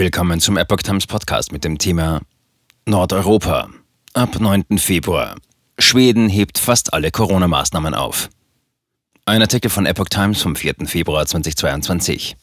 Willkommen 0.00 0.40
zum 0.40 0.56
Epoch 0.56 0.78
Times 0.78 1.06
Podcast 1.06 1.52
mit 1.52 1.62
dem 1.62 1.76
Thema 1.76 2.22
Nordeuropa. 2.86 3.68
Ab 4.14 4.40
9. 4.40 4.78
Februar. 4.78 5.36
Schweden 5.78 6.30
hebt 6.30 6.56
fast 6.56 6.94
alle 6.94 7.10
Corona-Maßnahmen 7.10 7.92
auf. 7.92 8.30
Ein 9.26 9.42
Artikel 9.42 9.70
von 9.70 9.84
Epoch 9.84 10.08
Times 10.08 10.40
vom 10.40 10.56
4. 10.56 10.86
Februar 10.86 11.26
2022. 11.26 12.34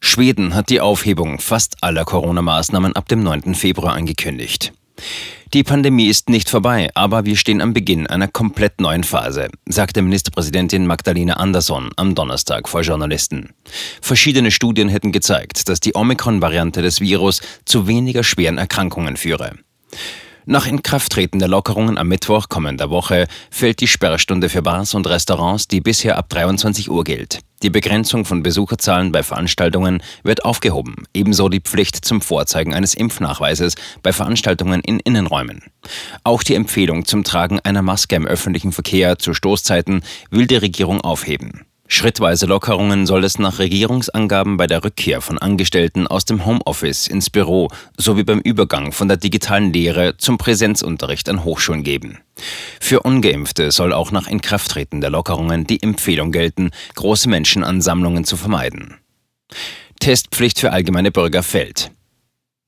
Schweden 0.00 0.56
hat 0.56 0.70
die 0.70 0.80
Aufhebung 0.80 1.38
fast 1.38 1.76
aller 1.84 2.04
Corona-Maßnahmen 2.04 2.96
ab 2.96 3.06
dem 3.06 3.22
9. 3.22 3.54
Februar 3.54 3.94
angekündigt. 3.94 4.72
Die 5.54 5.62
Pandemie 5.62 6.08
ist 6.08 6.28
nicht 6.28 6.48
vorbei, 6.48 6.90
aber 6.94 7.24
wir 7.24 7.36
stehen 7.36 7.60
am 7.60 7.72
Beginn 7.72 8.08
einer 8.08 8.26
komplett 8.26 8.80
neuen 8.80 9.04
Phase, 9.04 9.48
sagte 9.66 10.02
Ministerpräsidentin 10.02 10.88
Magdalena 10.88 11.34
Andersson 11.34 11.90
am 11.94 12.16
Donnerstag 12.16 12.68
vor 12.68 12.80
Journalisten. 12.80 13.50
Verschiedene 14.00 14.50
Studien 14.50 14.88
hätten 14.88 15.12
gezeigt, 15.12 15.68
dass 15.68 15.78
die 15.78 15.94
Omikron-Variante 15.94 16.82
des 16.82 17.00
Virus 17.00 17.42
zu 17.64 17.86
weniger 17.86 18.24
schweren 18.24 18.58
Erkrankungen 18.58 19.16
führe. 19.16 19.52
Nach 20.48 20.64
Inkrafttreten 20.64 21.40
der 21.40 21.48
Lockerungen 21.48 21.98
am 21.98 22.06
Mittwoch 22.06 22.48
kommender 22.48 22.88
Woche 22.88 23.26
fällt 23.50 23.80
die 23.80 23.88
Sperrstunde 23.88 24.48
für 24.48 24.62
Bars 24.62 24.94
und 24.94 25.04
Restaurants, 25.08 25.66
die 25.66 25.80
bisher 25.80 26.16
ab 26.16 26.28
23 26.28 26.88
Uhr 26.88 27.02
gilt. 27.02 27.40
Die 27.64 27.70
Begrenzung 27.70 28.24
von 28.24 28.44
Besucherzahlen 28.44 29.10
bei 29.10 29.24
Veranstaltungen 29.24 30.04
wird 30.22 30.44
aufgehoben, 30.44 31.02
ebenso 31.12 31.48
die 31.48 31.58
Pflicht 31.58 31.96
zum 32.04 32.20
Vorzeigen 32.20 32.74
eines 32.74 32.94
Impfnachweises 32.94 33.74
bei 34.04 34.12
Veranstaltungen 34.12 34.82
in 34.82 35.00
Innenräumen. 35.00 35.64
Auch 36.22 36.44
die 36.44 36.54
Empfehlung 36.54 37.06
zum 37.06 37.24
Tragen 37.24 37.58
einer 37.58 37.82
Maske 37.82 38.14
im 38.14 38.24
öffentlichen 38.24 38.70
Verkehr 38.70 39.18
zu 39.18 39.34
Stoßzeiten 39.34 40.02
will 40.30 40.46
die 40.46 40.54
Regierung 40.54 41.00
aufheben. 41.00 41.66
Schrittweise 41.88 42.46
Lockerungen 42.46 43.06
soll 43.06 43.24
es 43.24 43.38
nach 43.38 43.58
Regierungsangaben 43.58 44.56
bei 44.56 44.66
der 44.66 44.82
Rückkehr 44.82 45.20
von 45.20 45.38
Angestellten 45.38 46.06
aus 46.06 46.24
dem 46.24 46.44
Homeoffice 46.44 47.06
ins 47.06 47.30
Büro 47.30 47.68
sowie 47.96 48.24
beim 48.24 48.40
Übergang 48.40 48.92
von 48.92 49.08
der 49.08 49.16
digitalen 49.16 49.72
Lehre 49.72 50.16
zum 50.16 50.36
Präsenzunterricht 50.36 51.28
an 51.28 51.44
Hochschulen 51.44 51.84
geben. 51.84 52.18
Für 52.80 53.00
ungeimpfte 53.00 53.70
soll 53.70 53.92
auch 53.92 54.10
nach 54.10 54.26
Inkrafttreten 54.26 55.00
der 55.00 55.10
Lockerungen 55.10 55.66
die 55.66 55.82
Empfehlung 55.82 56.32
gelten, 56.32 56.70
große 56.96 57.28
Menschenansammlungen 57.28 58.24
zu 58.24 58.36
vermeiden. 58.36 58.96
Testpflicht 60.00 60.58
für 60.58 60.72
allgemeine 60.72 61.12
Bürger 61.12 61.42
fällt. 61.42 61.92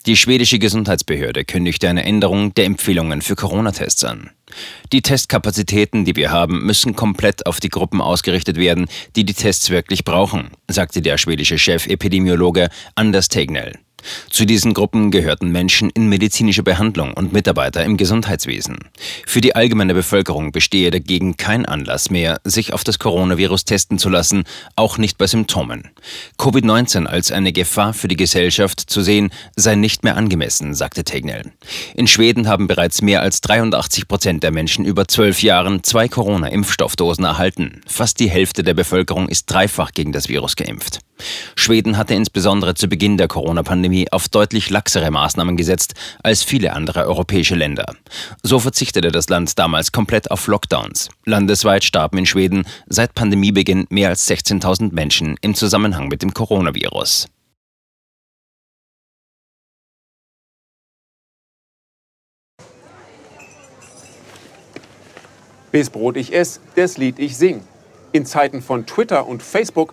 Die 0.09 0.17
schwedische 0.17 0.59
Gesundheitsbehörde 0.59 1.45
kündigte 1.45 1.87
eine 1.87 2.03
Änderung 2.03 2.55
der 2.55 2.65
Empfehlungen 2.65 3.21
für 3.21 3.37
Corona-Tests 3.37 4.05
an. 4.05 4.31
Die 4.91 5.03
Testkapazitäten, 5.03 6.07
die 6.07 6.17
wir 6.17 6.31
haben, 6.31 6.65
müssen 6.65 6.97
komplett 6.97 7.45
auf 7.45 7.61
die 7.61 7.69
Gruppen 7.69 8.01
ausgerichtet 8.01 8.57
werden, 8.57 8.87
die 9.17 9.25
die 9.25 9.35
Tests 9.35 9.69
wirklich 9.69 10.07
brauchen, 10.07 10.53
sagte 10.67 11.03
der 11.03 11.19
schwedische 11.19 11.59
Chefepidemiologe 11.59 12.71
Anders 12.95 13.29
Tegnell. 13.29 13.75
Zu 14.31 14.45
diesen 14.45 14.75
Gruppen 14.75 15.11
gehörten 15.11 15.51
Menschen 15.51 15.91
in 15.91 16.09
medizinischer 16.09 16.63
Behandlung 16.63 17.13
und 17.15 17.33
Mitarbeiter 17.33 17.85
im 17.85 17.97
Gesundheitswesen. 17.97 18.79
Für 19.27 19.41
die 19.41 19.55
allgemeine 19.55 19.95
Bevölkerung 19.95 20.53
bestehe 20.53 20.91
dagegen 20.91 21.37
kein 21.37 21.67
Anlass 21.67 22.11
mehr, 22.11 22.41
sich 22.45 22.73
auf 22.73 22.85
das 22.85 22.99
Coronavirus 22.99 23.65
testen 23.65 23.99
zu 23.99 24.09
lassen, 24.09 24.45
auch 24.77 24.99
nicht 24.99 25.19
bei 25.19 25.27
Symptomen. 25.27 25.89
Covid-19 26.39 27.07
als 27.07 27.33
eine 27.33 27.53
Gefahr 27.53 27.95
für 27.95 28.09
die 28.09 28.17
Gesellschaft 28.17 28.81
zu 28.81 29.03
sehen, 29.03 29.31
sei 29.57 29.75
nicht 29.75 30.05
mehr 30.05 30.17
angemessen, 30.17 30.75
sagte 30.75 31.05
Tegnell. 31.05 31.53
In 31.95 32.07
Schweden 32.07 32.49
haben 32.49 32.67
bereits 32.67 33.03
mehr 33.03 33.23
als 33.23 33.41
83 33.41 34.09
Prozent 34.09 34.43
der 34.43 34.51
Menschen 34.51 34.85
über 34.85 35.09
zwölf 35.09 35.43
Jahren 35.43 35.83
zwei 35.83 36.09
Corona-Impfstoffdosen 36.09 37.25
erhalten. 37.25 37.81
Fast 37.87 38.21
die 38.21 38.31
Hälfte 38.31 38.63
der 38.63 38.75
Bevölkerung 38.75 39.29
ist 39.29 39.47
dreifach 39.47 39.93
gegen 39.93 40.13
das 40.13 40.29
Virus 40.29 40.57
geimpft. 40.57 41.01
Schweden 41.57 41.97
hatte 41.97 42.15
insbesondere 42.15 42.75
zu 42.75 42.89
Beginn 42.89 43.17
der 43.17 43.29
Corona-Pandemie 43.29 44.11
auf 44.13 44.29
deutlich 44.29 44.71
laxere 44.71 45.11
Maßnahmen 45.11 45.57
gesetzt 45.57 45.95
als 46.23 46.43
viele 46.43 46.73
andere 46.73 47.07
europäische 47.07 47.55
Länder. 47.55 47.97
So 48.43 48.59
verzichtete 48.59 49.11
das 49.11 49.29
Land 49.29 49.59
damals 49.59 49.93
komplett 49.93 50.31
auf 50.31 50.47
Lockdowns. 50.47 51.09
Landesweit 51.25 51.85
starben 51.85 52.19
in 52.19 52.27
Schweden 52.27 52.67
seit 52.87 53.15
Pandemiebeginn 53.15 53.87
mehr 53.91 54.09
als 54.09 54.29
16.000 54.29 54.95
Menschen 54.95 55.37
im 55.41 55.55
Zusammenhang 55.55 56.09
mit 56.09 56.23
dem 56.23 56.33
Coronavirus. 56.33 57.29
Bis 65.71 65.91
Brot 65.91 66.17
ich 66.17 66.33
ess, 66.33 66.61
das 66.77 66.97
Lied 66.97 67.19
ich 67.19 67.37
sing. 67.37 67.63
In 68.13 68.25
Zeiten 68.25 68.63
von 68.63 68.87
Twitter 68.87 69.27
und 69.27 69.43
Facebook 69.43 69.93